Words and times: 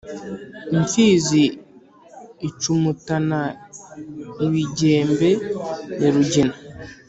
Imfizi 0.75 1.43
icumutana 2.47 3.39
ibigembe 4.45 5.29
ya 6.01 6.09
Rugina 6.13 6.55